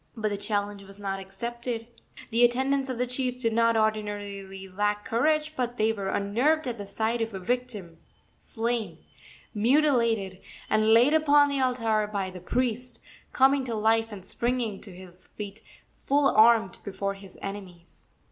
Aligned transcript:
But 0.17 0.29
the 0.29 0.37
challenge 0.37 0.81
was 0.85 0.99
not 0.99 1.19
accepted. 1.19 1.85
The 2.31 2.43
attendants 2.43 2.89
of 2.89 2.97
the 2.97 3.05
chief 3.05 3.39
did 3.39 3.53
not 3.53 3.77
ordinarily 3.77 4.67
lack 4.67 5.05
courage, 5.05 5.53
but 5.55 5.77
they 5.77 5.93
were 5.93 6.09
unnerved 6.09 6.67
at 6.67 6.79
the 6.79 6.87
sight 6.87 7.21
of 7.21 7.35
a 7.35 7.39
victim, 7.39 7.99
slain, 8.35 8.97
mutilated 9.53 10.41
and 10.71 10.91
laid 10.91 11.13
upon 11.13 11.49
the 11.49 11.59
altar 11.61 12.09
by 12.11 12.31
the 12.31 12.39
priest, 12.41 12.99
coming 13.31 13.63
to 13.65 13.75
life 13.75 14.11
and 14.11 14.25
springing 14.25 14.81
to 14.81 14.91
his 14.91 15.27
feet 15.37 15.61
full 16.03 16.35
armed 16.35 16.79
before 16.83 17.13
his 17.13 17.37
enemies. 17.39 18.07